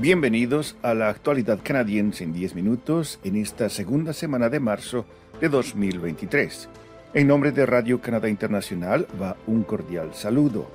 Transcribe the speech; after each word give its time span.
Bienvenidos 0.00 0.76
a 0.80 0.94
la 0.94 1.10
actualidad 1.10 1.58
canadiense 1.62 2.24
en 2.24 2.32
10 2.32 2.54
minutos 2.54 3.20
en 3.22 3.36
esta 3.36 3.68
segunda 3.68 4.14
semana 4.14 4.48
de 4.48 4.58
marzo 4.58 5.04
de 5.42 5.50
2023. 5.50 6.70
En 7.12 7.26
nombre 7.26 7.52
de 7.52 7.66
Radio 7.66 8.00
Canadá 8.00 8.30
Internacional 8.30 9.06
va 9.20 9.36
un 9.46 9.62
cordial 9.62 10.14
saludo. 10.14 10.70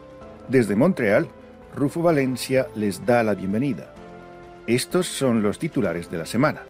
Desde 0.48 0.76
Montreal, 0.76 1.28
Rufo 1.76 2.04
Valencia 2.04 2.68
les 2.76 3.04
da 3.04 3.24
la 3.24 3.34
bienvenida. 3.34 3.96
Estos 4.68 5.08
son 5.08 5.42
los 5.42 5.58
titulares 5.58 6.12
de 6.12 6.20
la 6.20 6.28
semana. 6.28 6.62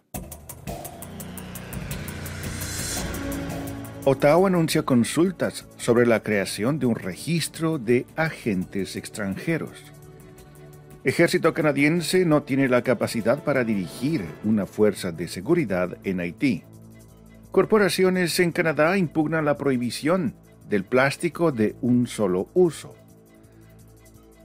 Ottawa 4.06 4.48
anuncia 4.48 4.82
consultas 4.82 5.68
sobre 5.76 6.06
la 6.06 6.22
creación 6.22 6.78
de 6.78 6.86
un 6.86 6.94
registro 6.94 7.76
de 7.76 8.06
agentes 8.16 8.96
extranjeros. 8.96 9.92
Ejército 11.06 11.54
canadiense 11.54 12.24
no 12.24 12.42
tiene 12.42 12.68
la 12.68 12.82
capacidad 12.82 13.44
para 13.44 13.62
dirigir 13.62 14.24
una 14.42 14.66
fuerza 14.66 15.12
de 15.12 15.28
seguridad 15.28 15.98
en 16.02 16.18
Haití. 16.18 16.64
Corporaciones 17.52 18.40
en 18.40 18.50
Canadá 18.50 18.98
impugnan 18.98 19.44
la 19.44 19.56
prohibición 19.56 20.34
del 20.68 20.84
plástico 20.84 21.52
de 21.52 21.76
un 21.80 22.08
solo 22.08 22.48
uso. 22.54 22.96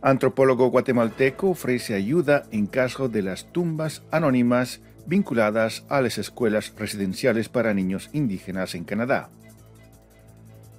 Antropólogo 0.03 0.67
guatemalteco 0.67 1.49
ofrece 1.49 1.95
ayuda 1.95 2.43
en 2.51 2.67
caso 2.67 3.09
de 3.09 3.23
las 3.23 3.51
tumbas 3.51 4.03
anónimas 4.11 4.81
vinculadas 5.07 5.83
a 5.89 5.99
las 5.99 6.19
escuelas 6.19 6.75
residenciales 6.77 7.49
para 7.49 7.73
niños 7.73 8.11
indígenas 8.13 8.75
en 8.75 8.83
Canadá. 8.83 9.31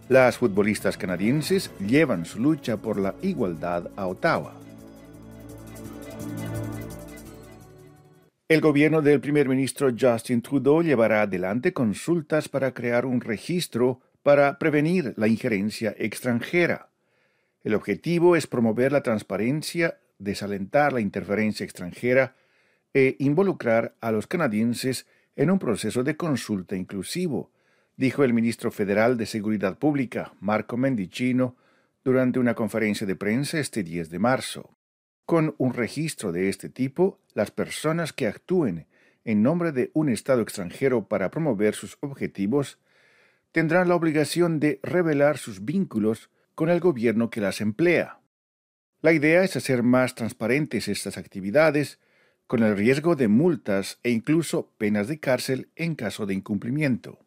Las 0.08 0.38
futbolistas 0.38 0.96
canadienses 0.96 1.72
llevan 1.84 2.24
su 2.24 2.38
lucha 2.38 2.76
por 2.76 3.00
la 3.00 3.16
igualdad 3.20 3.90
a 3.96 4.06
Ottawa. 4.06 4.62
El 8.52 8.60
gobierno 8.60 9.00
del 9.00 9.18
primer 9.18 9.48
ministro 9.48 9.88
Justin 9.98 10.42
Trudeau 10.42 10.82
llevará 10.82 11.22
adelante 11.22 11.72
consultas 11.72 12.50
para 12.50 12.74
crear 12.74 13.06
un 13.06 13.22
registro 13.22 14.02
para 14.22 14.58
prevenir 14.58 15.14
la 15.16 15.26
injerencia 15.26 15.94
extranjera. 15.96 16.90
El 17.64 17.74
objetivo 17.74 18.36
es 18.36 18.46
promover 18.46 18.92
la 18.92 19.02
transparencia, 19.02 20.00
desalentar 20.18 20.92
la 20.92 21.00
interferencia 21.00 21.64
extranjera 21.64 22.36
e 22.92 23.16
involucrar 23.20 23.94
a 24.02 24.12
los 24.12 24.26
canadienses 24.26 25.06
en 25.34 25.50
un 25.50 25.58
proceso 25.58 26.04
de 26.04 26.18
consulta 26.18 26.76
inclusivo, 26.76 27.52
dijo 27.96 28.22
el 28.22 28.34
ministro 28.34 28.70
federal 28.70 29.16
de 29.16 29.24
Seguridad 29.24 29.78
Pública, 29.78 30.34
Marco 30.40 30.76
Mendicino, 30.76 31.56
durante 32.04 32.38
una 32.38 32.54
conferencia 32.54 33.06
de 33.06 33.16
prensa 33.16 33.58
este 33.58 33.82
10 33.82 34.10
de 34.10 34.18
marzo. 34.18 34.76
Con 35.32 35.54
un 35.56 35.72
registro 35.72 36.30
de 36.30 36.50
este 36.50 36.68
tipo, 36.68 37.18
las 37.32 37.50
personas 37.50 38.12
que 38.12 38.26
actúen 38.26 38.86
en 39.24 39.42
nombre 39.42 39.72
de 39.72 39.90
un 39.94 40.10
Estado 40.10 40.42
extranjero 40.42 41.08
para 41.08 41.30
promover 41.30 41.74
sus 41.74 41.96
objetivos 42.00 42.78
tendrán 43.50 43.88
la 43.88 43.94
obligación 43.94 44.60
de 44.60 44.78
revelar 44.82 45.38
sus 45.38 45.64
vínculos 45.64 46.28
con 46.54 46.68
el 46.68 46.80
gobierno 46.80 47.30
que 47.30 47.40
las 47.40 47.62
emplea. 47.62 48.20
La 49.00 49.14
idea 49.14 49.42
es 49.42 49.56
hacer 49.56 49.82
más 49.82 50.14
transparentes 50.14 50.86
estas 50.86 51.16
actividades, 51.16 51.98
con 52.46 52.62
el 52.62 52.76
riesgo 52.76 53.16
de 53.16 53.28
multas 53.28 54.00
e 54.02 54.10
incluso 54.10 54.70
penas 54.76 55.08
de 55.08 55.18
cárcel 55.18 55.70
en 55.76 55.94
caso 55.94 56.26
de 56.26 56.34
incumplimiento. 56.34 57.24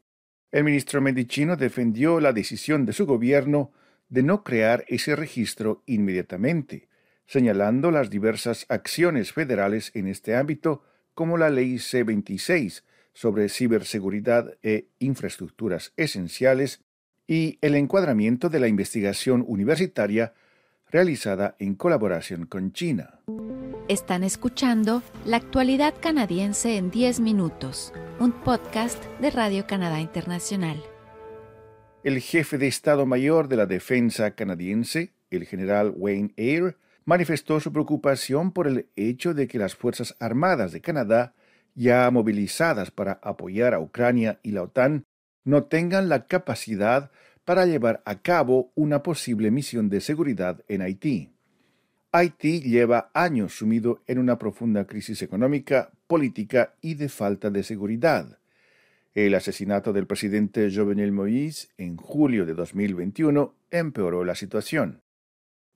El 0.52 0.64
ministro 0.64 1.02
Medicino 1.02 1.56
defendió 1.56 2.20
la 2.20 2.34
decisión 2.34 2.86
de 2.86 2.94
su 2.94 3.08
gobierno 3.08 3.72
de 4.10 4.22
no 4.22 4.44
crear 4.44 4.86
ese 4.90 5.16
registro 5.16 5.82
inmediatamente, 5.88 6.88
señalando 7.26 7.92
las 7.92 8.10
diversas 8.10 8.66
acciones 8.70 9.32
federales 9.32 9.92
en 9.94 10.08
este 10.08 10.36
ámbito, 10.36 10.84
como 11.14 11.38
la 11.38 11.50
Ley 11.50 11.80
C-26 11.80 12.84
sobre 13.14 13.50
ciberseguridad 13.50 14.58
e 14.62 14.90
infraestructuras 15.00 15.94
esenciales 15.96 16.82
y 17.28 17.58
el 17.62 17.76
encuadramiento 17.76 18.50
de 18.50 18.60
la 18.60 18.68
investigación 18.68 19.44
universitaria 19.48 20.34
realizada 20.92 21.56
en 21.60 21.76
colaboración 21.76 22.46
con 22.46 22.72
China. 22.74 23.20
Están 23.88 24.24
escuchando 24.24 25.02
La 25.26 25.38
actualidad 25.38 25.94
canadiense 26.00 26.78
en 26.78 26.92
10 26.92 27.20
minutos, 27.20 27.94
un 28.20 28.32
podcast 28.32 29.04
de 29.20 29.32
Radio 29.32 29.66
Canadá 29.68 30.00
Internacional. 30.00 30.82
El 32.04 32.20
jefe 32.20 32.58
de 32.58 32.68
Estado 32.68 33.06
Mayor 33.06 33.48
de 33.48 33.58
la 33.58 33.66
Defensa 33.66 34.32
canadiense, 34.32 35.14
el 35.32 35.46
general 35.46 35.94
Wayne 35.96 36.34
Eyre, 36.36 36.76
manifestó 37.06 37.60
su 37.60 37.72
preocupación 37.72 38.52
por 38.52 38.68
el 38.68 38.90
hecho 38.96 39.34
de 39.34 39.48
que 39.48 39.60
las 39.60 39.76
Fuerzas 39.76 40.16
Armadas 40.20 40.72
de 40.72 40.82
Canadá, 40.82 41.34
ya 41.76 42.10
movilizadas 42.12 42.92
para 42.92 43.14
apoyar 43.22 43.74
a 43.74 43.80
Ucrania 43.80 44.40
y 44.44 44.52
la 44.52 44.64
OTAN, 44.64 45.06
no 45.44 45.66
tengan 45.66 46.10
la 46.10 46.26
capacidad 46.26 47.12
para 47.46 47.66
llevar 47.66 48.02
a 48.06 48.22
cabo 48.22 48.72
una 48.76 49.04
posible 49.04 49.52
misión 49.52 49.90
de 49.90 50.02
seguridad 50.02 50.64
en 50.68 50.82
Haití. 50.82 51.32
Haití 52.12 52.62
lleva 52.62 53.12
años 53.14 53.58
sumido 53.58 54.02
en 54.08 54.18
una 54.20 54.40
profunda 54.40 54.88
crisis 54.88 55.22
económica, 55.22 55.92
política 56.08 56.74
y 56.82 56.96
de 56.96 57.10
falta 57.10 57.52
de 57.52 57.62
seguridad. 57.62 58.40
El 59.14 59.36
asesinato 59.36 59.94
del 59.94 60.08
presidente 60.08 60.70
Jovenel 60.74 61.12
Moïse 61.12 61.70
en 61.78 61.98
julio 61.98 62.46
de 62.46 62.54
2021 62.54 63.54
empeoró 63.70 64.26
la 64.26 64.36
situación. 64.36 65.05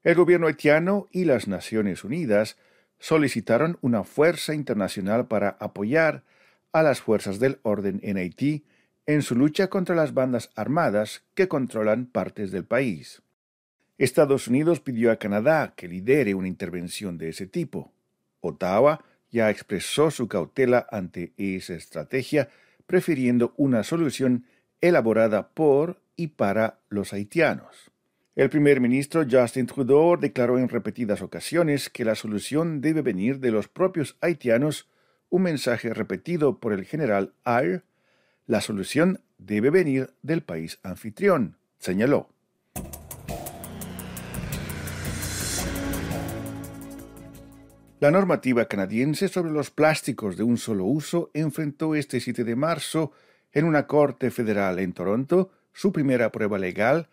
El 0.04 0.16
gobierno 0.16 0.48
haitiano 0.48 1.08
y 1.12 1.26
las 1.26 1.48
Naciones 1.48 2.06
Unidas 2.06 2.58
solicitaron 3.00 3.78
una 3.82 4.04
fuerza 4.04 4.54
internacional 4.54 5.28
para 5.28 5.58
apoyar 5.60 6.24
a 6.72 6.84
las 6.84 7.02
fuerzas 7.02 7.40
del 7.40 7.60
orden 7.64 8.00
en 8.04 8.18
Haití 8.18 8.66
en 9.06 9.24
su 9.24 9.36
lucha 9.36 9.70
contra 9.70 9.96
las 9.96 10.14
bandas 10.14 10.52
armadas 10.56 11.24
que 11.34 11.48
controlan 11.48 12.06
partes 12.06 12.52
del 12.52 12.64
país. 12.64 13.22
Estados 13.98 14.48
Unidos 14.48 14.80
pidió 14.80 15.12
a 15.12 15.18
Canadá 15.18 15.74
que 15.76 15.90
lidere 15.90 16.34
una 16.34 16.48
intervención 16.48 17.18
de 17.18 17.30
ese 17.30 17.48
tipo. 17.48 17.92
Ottawa 18.40 19.04
ya 19.32 19.50
expresó 19.50 20.12
su 20.12 20.28
cautela 20.28 20.88
ante 20.92 21.34
esa 21.38 21.74
estrategia, 21.74 22.50
prefiriendo 22.86 23.54
una 23.58 23.84
solución 23.84 24.46
elaborada 24.80 25.50
por 25.50 26.02
y 26.16 26.28
para 26.28 26.80
los 26.88 27.12
haitianos. 27.12 27.92
El 28.40 28.50
primer 28.50 28.80
ministro 28.80 29.26
Justin 29.30 29.66
Trudeau 29.66 30.18
declaró 30.18 30.58
en 30.60 30.70
repetidas 30.70 31.22
ocasiones 31.22 31.90
que 31.90 32.06
la 32.06 32.16
solución 32.16 32.80
debe 32.80 33.02
venir 33.02 33.42
de 33.42 33.52
los 33.52 33.68
propios 33.68 34.16
haitianos, 34.22 34.88
un 35.28 35.42
mensaje 35.42 35.94
repetido 35.94 36.58
por 36.62 36.72
el 36.72 36.86
general 36.86 37.34
Ayr. 37.44 37.84
La 38.46 38.62
solución 38.62 39.20
debe 39.38 39.72
venir 39.72 40.14
del 40.22 40.42
país 40.42 40.80
anfitrión, 40.84 41.58
señaló. 41.80 42.30
La 48.00 48.10
normativa 48.10 48.70
canadiense 48.70 49.28
sobre 49.28 49.52
los 49.52 49.70
plásticos 49.70 50.38
de 50.38 50.44
un 50.44 50.58
solo 50.58 50.86
uso 50.86 51.30
enfrentó 51.34 51.94
este 51.94 52.22
7 52.22 52.46
de 52.46 52.56
marzo 52.56 53.12
en 53.52 53.66
una 53.66 53.86
corte 53.86 54.32
federal 54.32 54.80
en 54.80 54.94
Toronto 54.94 55.52
su 55.74 55.92
primera 55.92 56.32
prueba 56.32 56.58
legal 56.58 57.10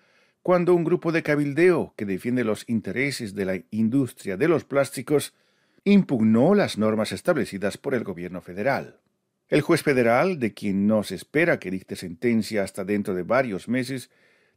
cuando 0.47 0.77
un 0.77 0.85
grupo 0.85 1.11
de 1.11 1.25
cabildeo 1.25 1.93
que 1.97 2.05
defiende 2.05 2.45
los 2.45 2.63
intereses 2.69 3.35
de 3.35 3.45
la 3.45 3.61
industria 3.73 4.37
de 4.37 4.47
los 4.47 4.63
plásticos 4.63 5.35
impugnó 5.83 6.55
las 6.55 6.79
normas 6.79 7.11
establecidas 7.11 7.79
por 7.79 7.97
el 7.97 8.05
gobierno 8.05 8.41
federal. 8.41 9.01
El 9.49 9.61
juez 9.63 9.83
federal, 9.83 10.39
de 10.39 10.55
quien 10.55 10.87
no 10.87 11.03
se 11.03 11.17
espera 11.17 11.59
que 11.59 11.73
dicte 11.73 11.97
sentencia 11.97 12.63
hasta 12.63 12.85
dentro 12.85 13.13
de 13.13 13.25
varios 13.25 13.67
meses, 13.67 14.09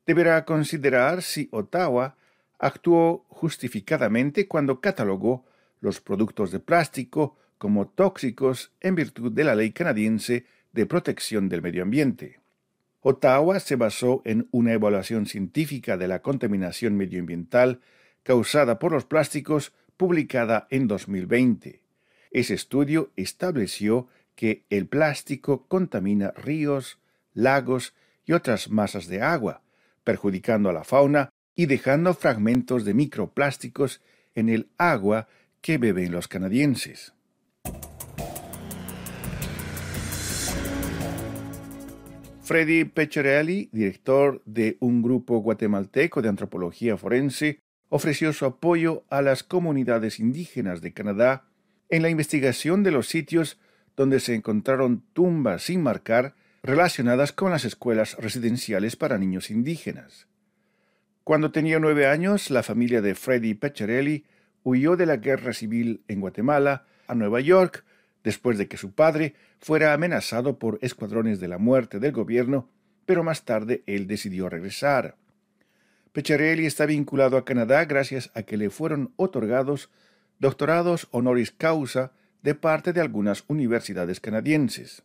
deberá 0.06 0.46
considerar 0.46 1.24
si 1.24 1.50
Ottawa 1.52 2.18
actuó 2.60 3.26
justificadamente 3.28 4.48
cuando 4.48 4.82
catalogó 4.82 5.48
los 5.82 6.02
productos 6.02 6.52
de 6.52 6.60
plástico 6.60 7.36
como 7.58 7.88
tóxicos 7.88 8.74
en 8.80 8.94
virtud 8.94 9.32
de 9.32 9.44
la 9.44 9.56
ley 9.56 9.72
canadiense 9.72 10.46
de 10.72 10.86
protección 10.86 11.50
del 11.50 11.64
medio 11.64 11.82
ambiente. 11.82 12.40
Ottawa 13.02 13.60
se 13.60 13.76
basó 13.76 14.22
en 14.26 14.48
una 14.52 14.74
evaluación 14.74 15.26
científica 15.26 15.96
de 15.96 16.08
la 16.08 16.22
contaminación 16.22 16.98
medioambiental 16.98 17.80
causada 18.24 18.78
por 18.78 18.92
los 18.92 19.06
plásticos 19.06 19.74
publicada 19.96 20.68
en 20.70 20.88
2020. 20.88 21.82
Ese 22.32 22.54
estudio 22.54 23.12
estableció 23.16 24.08
que 24.36 24.66
el 24.70 24.88
plástico 24.88 25.66
contamina 25.68 26.32
ríos, 26.32 27.00
lagos 27.34 27.94
y 28.26 28.34
otras 28.34 28.70
masas 28.70 29.08
de 29.08 29.22
agua, 29.22 29.62
perjudicando 30.04 30.70
a 30.70 30.74
la 30.74 30.84
fauna 30.84 31.30
y 31.56 31.66
dejando 31.66 32.14
fragmentos 32.14 32.86
de 32.86 32.94
microplásticos 32.94 34.02
en 34.36 34.50
el 34.50 34.70
agua 34.78 35.28
que 35.62 35.78
beben 35.78 36.12
los 36.12 36.28
canadienses. 36.28 37.14
Freddy 42.50 42.84
Pecciarelli, 42.84 43.70
director 43.72 44.42
de 44.44 44.78
un 44.80 45.04
grupo 45.04 45.38
guatemalteco 45.38 46.24
de 46.24 46.30
antropología 46.30 46.98
forense, 46.98 47.60
ofreció 47.90 48.34
su 48.34 48.44
apoyo 48.44 49.04
a 49.12 49.22
las 49.22 49.44
comunidades 49.44 50.20
indígenas 50.20 50.82
de 50.82 50.92
Canadá 50.92 51.46
en 51.90 52.02
la 52.02 52.10
investigación 52.10 52.82
de 52.82 52.90
los 52.90 53.08
sitios 53.08 53.60
donde 53.96 54.20
se 54.20 54.34
encontraron 54.34 55.04
tumbas 55.14 55.62
sin 55.62 55.84
marcar 55.84 56.34
relacionadas 56.64 57.34
con 57.34 57.52
las 57.52 57.66
escuelas 57.66 58.18
residenciales 58.18 58.96
para 58.96 59.20
niños 59.20 59.52
indígenas. 59.52 60.28
Cuando 61.24 61.52
tenía 61.52 61.78
nueve 61.78 62.08
años, 62.08 62.50
la 62.50 62.64
familia 62.64 63.04
de 63.04 63.14
Freddy 63.14 63.54
Pecciarelli 63.54 64.26
huyó 64.64 64.96
de 64.96 65.06
la 65.06 65.18
guerra 65.18 65.54
civil 65.54 66.02
en 66.08 66.20
Guatemala 66.20 66.88
a 67.06 67.14
Nueva 67.14 67.42
York 67.42 67.86
después 68.24 68.58
de 68.58 68.68
que 68.68 68.78
su 68.78 68.92
padre 68.92 69.36
fuera 69.60 69.94
amenazado 69.94 70.60
por 70.60 70.80
escuadrones 70.82 71.40
de 71.40 71.48
la 71.48 71.58
muerte 71.58 72.00
del 72.00 72.12
gobierno, 72.12 72.70
pero 73.06 73.24
más 73.24 73.46
tarde 73.46 73.84
él 73.88 74.08
decidió 74.08 74.50
regresar. 74.50 75.16
Pecciarelli 76.12 76.66
está 76.66 76.86
vinculado 76.86 77.38
a 77.38 77.46
Canadá 77.46 77.86
gracias 77.86 78.32
a 78.34 78.44
que 78.44 78.58
le 78.58 78.70
fueron 78.70 79.14
otorgados 79.16 79.90
doctorados 80.40 81.08
honoris 81.12 81.52
causa 81.52 82.14
de 82.42 82.56
parte 82.56 82.94
de 82.94 83.02
algunas 83.02 83.44
universidades 83.48 84.20
canadienses. 84.20 85.04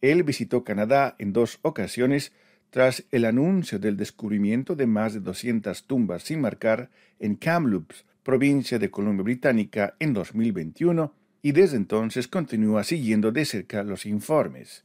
Él 0.00 0.22
visitó 0.22 0.64
Canadá 0.64 1.16
en 1.18 1.32
dos 1.32 1.58
ocasiones 1.62 2.32
tras 2.70 3.04
el 3.10 3.24
anuncio 3.24 3.78
del 3.78 3.96
descubrimiento 3.96 4.74
de 4.76 4.86
más 4.86 5.14
de 5.14 5.20
200 5.20 5.86
tumbas 5.86 6.24
sin 6.24 6.40
marcar 6.40 6.90
en 7.18 7.36
Kamloops, 7.36 8.04
provincia 8.22 8.78
de 8.78 8.90
Columbia 8.90 9.22
Británica, 9.22 9.94
en 9.98 10.12
2021, 10.12 11.14
y 11.44 11.52
desde 11.52 11.76
entonces 11.76 12.26
continúa 12.26 12.84
siguiendo 12.84 13.30
de 13.30 13.44
cerca 13.44 13.82
los 13.82 14.06
informes. 14.06 14.82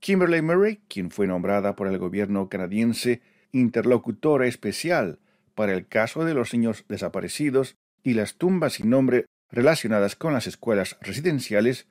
Kimberly 0.00 0.42
Murray, 0.42 0.80
quien 0.86 1.10
fue 1.10 1.26
nombrada 1.26 1.74
por 1.76 1.88
el 1.88 1.96
gobierno 1.96 2.50
canadiense 2.50 3.22
interlocutora 3.52 4.46
especial 4.46 5.18
para 5.54 5.72
el 5.72 5.86
caso 5.86 6.26
de 6.26 6.34
los 6.34 6.52
niños 6.52 6.84
desaparecidos 6.90 7.74
y 8.02 8.12
las 8.12 8.34
tumbas 8.34 8.74
sin 8.74 8.90
nombre 8.90 9.24
relacionadas 9.50 10.14
con 10.14 10.34
las 10.34 10.46
escuelas 10.46 10.98
residenciales, 11.00 11.86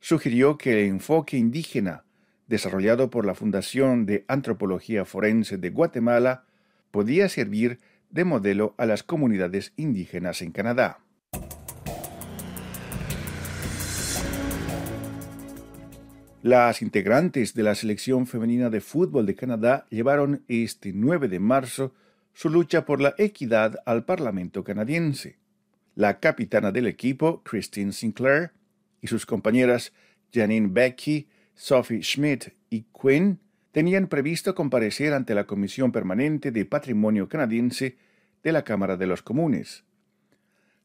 sugirió 0.00 0.56
que 0.56 0.72
el 0.72 0.88
enfoque 0.88 1.36
indígena 1.36 2.04
desarrollado 2.46 3.10
por 3.10 3.26
la 3.26 3.34
Fundación 3.34 4.06
de 4.06 4.24
Antropología 4.28 5.04
Forense 5.04 5.58
de 5.58 5.68
Guatemala 5.68 6.46
podía 6.90 7.28
servir 7.28 7.80
de 8.08 8.24
modelo 8.24 8.74
a 8.78 8.86
las 8.86 9.02
comunidades 9.02 9.74
indígenas 9.76 10.40
en 10.40 10.52
Canadá. 10.52 11.03
Las 16.44 16.82
integrantes 16.82 17.54
de 17.54 17.62
la 17.62 17.74
selección 17.74 18.26
femenina 18.26 18.68
de 18.68 18.82
fútbol 18.82 19.24
de 19.24 19.34
Canadá 19.34 19.86
llevaron 19.88 20.44
este 20.46 20.92
9 20.92 21.28
de 21.28 21.40
marzo 21.40 21.94
su 22.34 22.50
lucha 22.50 22.84
por 22.84 23.00
la 23.00 23.14
equidad 23.16 23.76
al 23.86 24.04
Parlamento 24.04 24.62
canadiense. 24.62 25.38
La 25.94 26.20
capitana 26.20 26.70
del 26.70 26.86
equipo, 26.86 27.42
Christine 27.44 27.92
Sinclair, 27.92 28.50
y 29.00 29.06
sus 29.06 29.24
compañeras 29.24 29.94
Janine 30.34 30.68
Becky, 30.70 31.28
Sophie 31.54 32.02
Schmidt 32.02 32.48
y 32.68 32.84
Quinn 32.92 33.40
tenían 33.72 34.08
previsto 34.08 34.54
comparecer 34.54 35.14
ante 35.14 35.34
la 35.34 35.46
Comisión 35.46 35.92
Permanente 35.92 36.50
de 36.50 36.66
Patrimonio 36.66 37.26
Canadiense 37.26 37.96
de 38.42 38.52
la 38.52 38.64
Cámara 38.64 38.98
de 38.98 39.06
los 39.06 39.22
Comunes. 39.22 39.84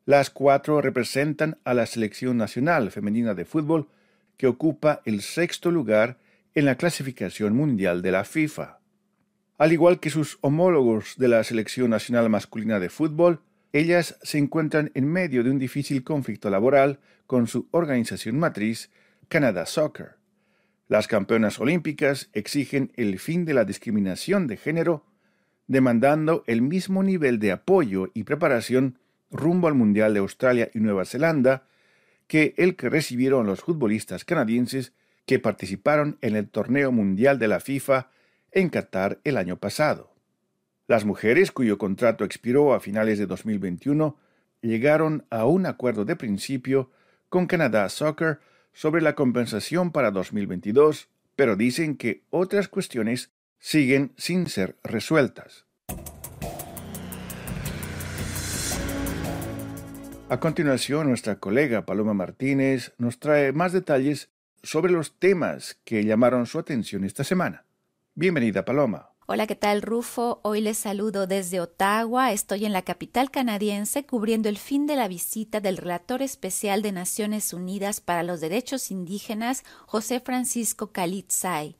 Las 0.06 0.30
cuatro 0.30 0.80
representan 0.80 1.58
a 1.66 1.74
la 1.74 1.86
Selección 1.86 2.38
Nacional 2.38 2.92
Femenina 2.92 3.34
de 3.34 3.44
Fútbol 3.44 3.90
que 4.40 4.48
ocupa 4.48 5.02
el 5.04 5.22
sexto 5.22 5.70
lugar 5.70 6.18
en 6.56 6.64
la 6.64 6.76
clasificación 6.76 7.54
mundial 7.54 8.02
de 8.02 8.14
la 8.14 8.24
FIFA. 8.24 8.80
Al 9.58 9.74
igual 9.74 10.00
que 10.00 10.10
sus 10.10 10.38
homólogos 10.40 11.16
de 11.18 11.28
la 11.28 11.44
Selección 11.44 11.90
Nacional 11.90 12.30
Masculina 12.30 12.80
de 12.80 12.90
Fútbol, 12.90 13.42
ellas 13.74 14.18
se 14.24 14.38
encuentran 14.38 14.92
en 14.94 15.12
medio 15.12 15.44
de 15.44 15.52
un 15.52 15.60
difícil 15.60 16.06
conflicto 16.06 16.50
laboral 16.50 17.00
con 17.28 17.48
su 17.48 17.68
organización 17.72 18.40
matriz, 18.40 18.90
Canada 19.28 19.66
Soccer. 19.66 20.16
Las 20.88 21.10
campeonas 21.10 21.60
olímpicas 21.60 22.30
exigen 22.32 22.94
el 22.96 23.20
fin 23.20 23.44
de 23.44 23.54
la 23.54 23.66
discriminación 23.66 24.48
de 24.48 24.56
género, 24.56 25.06
demandando 25.68 26.46
el 26.48 26.62
mismo 26.62 27.04
nivel 27.04 27.40
de 27.40 27.52
apoyo 27.52 28.10
y 28.14 28.24
preparación 28.24 29.00
rumbo 29.32 29.68
al 29.68 29.76
Mundial 29.76 30.14
de 30.14 30.22
Australia 30.22 30.72
y 30.74 30.80
Nueva 30.80 31.04
Zelanda 31.04 31.66
que 32.30 32.54
el 32.58 32.76
que 32.76 32.90
recibieron 32.90 33.48
los 33.48 33.62
futbolistas 33.62 34.24
canadienses 34.24 34.94
que 35.26 35.40
participaron 35.40 36.20
en 36.22 36.36
el 36.36 36.48
torneo 36.48 36.92
mundial 36.92 37.40
de 37.40 37.48
la 37.48 37.60
FIFA 37.60 38.12
en 38.52 38.70
Qatar 38.70 39.20
el 39.24 39.36
año 39.36 39.58
pasado. 39.58 40.14
Las 40.88 41.06
mujeres 41.06 41.52
cuyo 41.52 41.80
contrato 41.80 42.24
expiró 42.24 42.76
a 42.76 42.80
finales 42.80 43.18
de 43.18 43.26
2021 43.26 44.16
llegaron 44.62 45.26
a 45.32 45.46
un 45.46 45.66
acuerdo 45.66 46.06
de 46.06 46.16
principio 46.16 46.92
con 47.30 47.48
Canadá 47.48 47.90
Soccer 47.90 48.40
sobre 48.74 49.02
la 49.02 49.16
compensación 49.16 49.92
para 49.92 50.12
2022, 50.12 51.10
pero 51.36 51.56
dicen 51.56 51.98
que 51.98 52.24
otras 52.30 52.68
cuestiones 52.68 53.32
siguen 53.58 54.14
sin 54.18 54.46
ser 54.48 54.78
resueltas. 54.84 55.66
A 60.32 60.40
continuación, 60.40 61.08
nuestra 61.08 61.40
colega 61.40 61.88
Paloma 61.88 62.14
Martínez 62.14 62.94
nos 63.00 63.20
trae 63.20 63.52
más 63.52 63.74
detalles 63.74 64.30
sobre 64.62 64.92
los 64.92 65.18
temas 65.18 65.80
que 65.84 66.06
llamaron 66.06 66.46
su 66.46 66.60
atención 66.60 67.04
esta 67.04 67.24
semana. 67.24 67.66
Bienvenida, 68.14 68.64
Paloma. 68.64 69.10
Hola, 69.26 69.48
¿qué 69.48 69.56
tal, 69.56 69.82
Rufo? 69.82 70.40
Hoy 70.44 70.62
les 70.62 70.78
saludo 70.78 71.26
desde 71.26 71.60
Ottawa. 71.60 72.32
Estoy 72.32 72.66
en 72.66 72.74
la 72.74 72.84
capital 72.84 73.32
canadiense 73.32 74.06
cubriendo 74.06 74.50
el 74.50 74.60
fin 74.60 74.86
de 74.86 74.96
la 74.96 75.08
visita 75.08 75.62
del 75.62 75.78
relator 75.78 76.22
especial 76.22 76.84
de 76.84 76.92
Naciones 76.92 77.52
Unidas 77.52 78.00
para 78.00 78.22
los 78.22 78.40
Derechos 78.40 78.92
Indígenas, 78.92 79.64
José 79.88 80.20
Francisco 80.20 80.92
Kalitzai. 80.92 81.76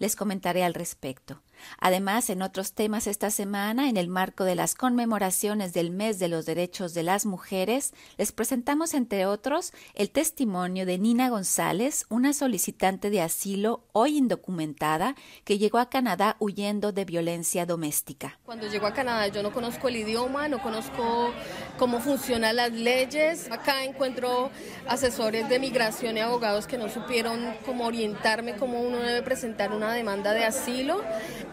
Les 0.00 0.16
comentaré 0.16 0.64
al 0.64 0.74
respecto. 0.74 1.40
Además, 1.78 2.30
en 2.30 2.42
otros 2.42 2.72
temas 2.72 3.06
esta 3.06 3.30
semana, 3.30 3.88
en 3.88 3.96
el 3.96 4.08
marco 4.08 4.44
de 4.44 4.54
las 4.54 4.74
conmemoraciones 4.74 5.72
del 5.72 5.90
Mes 5.90 6.18
de 6.18 6.28
los 6.28 6.46
Derechos 6.46 6.94
de 6.94 7.02
las 7.02 7.26
Mujeres, 7.26 7.94
les 8.18 8.32
presentamos, 8.32 8.94
entre 8.94 9.26
otros, 9.26 9.72
el 9.94 10.10
testimonio 10.10 10.86
de 10.86 10.98
Nina 10.98 11.28
González, 11.28 12.06
una 12.08 12.32
solicitante 12.32 13.10
de 13.10 13.20
asilo 13.20 13.84
hoy 13.92 14.16
indocumentada 14.18 15.14
que 15.44 15.58
llegó 15.58 15.78
a 15.78 15.88
Canadá 15.88 16.36
huyendo 16.38 16.92
de 16.92 17.04
violencia 17.04 17.66
doméstica. 17.66 18.38
Cuando 18.44 18.68
llegó 18.68 18.86
a 18.86 18.92
Canadá 18.92 19.28
yo 19.28 19.42
no 19.42 19.52
conozco 19.52 19.88
el 19.88 19.96
idioma, 19.96 20.48
no 20.48 20.62
conozco 20.62 21.32
cómo 21.78 22.00
funcionan 22.00 22.56
las 22.56 22.72
leyes. 22.72 23.50
Acá 23.50 23.84
encuentro 23.84 24.50
asesores 24.86 25.48
de 25.48 25.58
migración 25.58 26.16
y 26.16 26.20
abogados 26.20 26.66
que 26.66 26.78
no 26.78 26.88
supieron 26.88 27.56
cómo 27.64 27.86
orientarme, 27.86 28.56
cómo 28.56 28.80
uno 28.80 28.98
debe 28.98 29.22
presentar 29.22 29.72
una 29.72 29.92
demanda 29.92 30.32
de 30.32 30.44
asilo. 30.44 31.02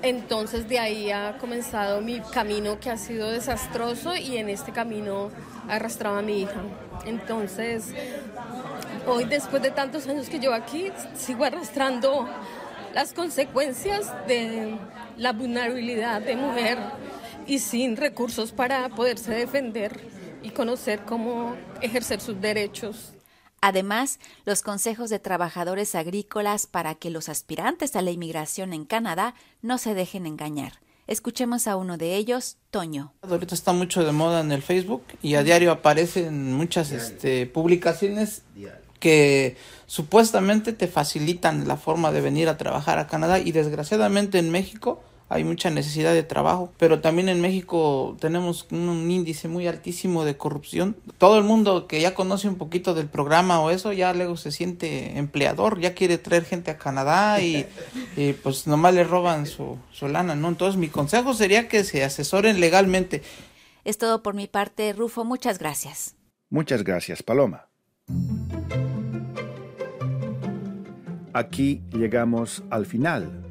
Entonces 0.02 0.70
de 0.70 0.80
ahí 0.80 1.12
ha 1.12 1.38
comenzado 1.38 2.02
mi 2.02 2.22
camino 2.22 2.80
que 2.80 2.90
ha 2.90 2.98
sido 2.98 3.30
desastroso 3.30 4.16
y 4.16 4.38
en 4.38 4.50
este 4.50 4.72
camino 4.72 5.30
arrastraba 5.68 6.20
a 6.20 6.22
mi 6.22 6.42
hija. 6.42 6.62
Entonces, 7.06 7.94
hoy 9.06 9.26
después 9.26 9.62
de 9.62 9.72
tantos 9.72 10.08
años 10.08 10.30
que 10.30 10.40
llevo 10.40 10.54
aquí, 10.54 10.92
sigo 11.16 11.44
arrastrando 11.44 12.30
las 12.94 13.14
consecuencias 13.14 14.12
de 14.28 14.78
la 15.18 15.34
vulnerabilidad 15.34 16.22
de 16.22 16.36
mujer 16.36 16.78
y 17.46 17.60
sin 17.60 17.98
recursos 17.98 18.52
para 18.52 18.88
poderse 18.90 19.34
defender 19.34 20.00
y 20.42 20.52
conocer 20.52 21.02
cómo 21.02 21.56
ejercer 21.82 22.22
sus 22.22 22.40
derechos. 22.40 23.19
Además, 23.62 24.20
los 24.46 24.62
consejos 24.62 25.10
de 25.10 25.20
trabajadores 25.20 25.96
agrícolas 25.96 26.68
para 26.68 26.96
que 26.96 27.10
los 27.10 27.30
aspirantes 27.30 27.96
a 27.96 28.02
la 28.02 28.12
inmigración 28.12 28.74
en 28.74 28.86
Canadá 28.86 29.34
no 29.62 29.78
se 29.78 29.94
dejen 29.94 30.26
engañar. 30.26 30.74
Escuchemos 31.08 31.68
a 31.68 31.76
uno 31.76 31.98
de 31.98 32.16
ellos, 32.16 32.58
Toño. 32.70 33.14
Ahorita 33.24 33.56
está 33.56 33.74
mucho 33.74 34.04
de 34.04 34.12
moda 34.12 34.42
en 34.42 34.52
el 34.52 34.62
Facebook 34.62 35.04
y 35.24 35.36
a 35.36 35.44
diario 35.44 35.72
aparecen 35.72 36.54
muchas 36.54 36.92
este, 36.92 37.48
publicaciones 37.48 38.44
que 39.00 39.58
supuestamente 39.88 40.72
te 40.72 40.88
facilitan 40.88 41.68
la 41.68 41.78
forma 41.78 42.12
de 42.12 42.22
venir 42.22 42.48
a 42.48 42.58
trabajar 42.58 43.00
a 43.00 43.08
Canadá 43.08 43.40
y 43.40 43.52
desgraciadamente 43.52 44.38
en 44.38 44.52
México 44.52 45.02
hay 45.30 45.44
mucha 45.44 45.70
necesidad 45.70 46.14
de 46.14 46.24
trabajo, 46.24 46.74
pero 46.78 47.02
también 47.02 47.30
en 47.30 47.40
México 47.40 48.18
tenemos 48.20 48.68
un 48.72 49.10
índice 49.10 49.48
muy 49.48 49.68
altísimo 49.68 50.26
de 50.26 50.36
corrupción. 50.36 50.98
Todo 51.20 51.38
el 51.38 51.44
mundo 51.44 51.86
que 51.86 52.02
ya 52.02 52.16
conoce 52.16 52.48
un 52.48 52.56
poquito 52.56 52.96
del 52.96 53.08
programa 53.08 53.62
o 53.62 53.70
eso, 53.70 53.94
ya 53.94 54.12
luego 54.16 54.38
se 54.38 54.52
siente 54.52 55.20
empleador, 55.20 55.80
ya 55.80 55.94
quiere 55.94 56.18
traer 56.18 56.46
gente 56.46 56.72
a 56.72 56.80
Canadá 56.80 57.40
y, 57.42 57.68
pues 58.42 58.66
nomás 58.66 58.96
le 58.96 59.04
roban 59.04 59.46
su, 59.46 59.78
su 59.92 60.08
lana, 60.08 60.36
¿no? 60.36 60.48
Entonces 60.48 60.80
mi 60.80 60.88
consejo 60.88 61.36
sería 61.36 61.68
que 61.68 61.84
se 61.84 62.04
asesoren 62.04 62.60
legalmente. 62.60 63.22
Es 63.86 64.00
todo 64.00 64.24
por 64.24 64.34
mi 64.34 64.48
parte, 64.48 64.92
Rufo, 64.94 65.26
muchas 65.26 65.60
gracias. 65.60 66.16
Muchas 66.50 66.84
gracias, 66.84 67.22
Paloma. 67.22 67.68
Aquí 71.34 71.84
llegamos 71.92 72.64
al 72.72 72.88
final 72.88 73.39